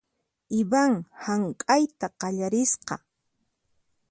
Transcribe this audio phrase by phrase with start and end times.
[0.59, 0.93] Ivan
[1.25, 2.95] hank'ayta qallarisqa.